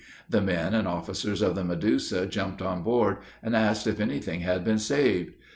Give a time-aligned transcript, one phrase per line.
[0.27, 4.39] The men and officers of the Medusa jumped on board, and asked if any thing
[4.39, 5.33] had been saved.